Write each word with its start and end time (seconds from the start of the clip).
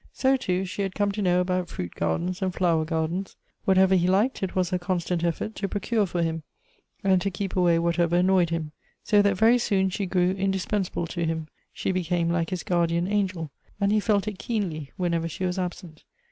So, 0.13 0.35
too, 0.35 0.65
she 0.65 0.81
had 0.81 0.95
come 0.95 1.11
to 1.11 1.21
know 1.21 1.41
about 1.41 1.69
fruit 1.69 1.93
gardens, 1.93 2.41
and 2.41 2.51
flower 2.51 2.85
gardens; 2.85 3.35
whatever 3.65 3.93
he 3.93 4.07
liked, 4.07 4.41
it 4.41 4.55
was 4.55 4.71
lier 4.71 4.79
constant 4.79 5.23
effort 5.23 5.53
to 5.57 5.67
procure 5.69 6.07
for 6.07 6.23
him, 6.23 6.41
and 7.03 7.21
to 7.21 7.29
keep 7.29 7.55
away 7.55 7.77
whatever 7.77 8.15
annoyed 8.15 8.49
him; 8.49 8.71
so 9.03 9.21
that 9.21 9.37
very 9.37 9.59
soon 9.59 9.91
she 9.91 10.07
grew 10.07 10.31
indispensable 10.31 11.05
to 11.05 11.23
him— 11.23 11.49
she 11.71 11.91
became 11.91 12.31
like 12.31 12.49
his 12.49 12.63
guardian 12.63 13.07
angel, 13.07 13.51
and 13.79 13.91
he 13.91 13.99
felt 13.99 14.27
it 14.27 14.39
keenly 14.39 14.91
whenever 14.97 15.27
she 15.27 15.45
was 15.45 15.59
absent. 15.59 16.03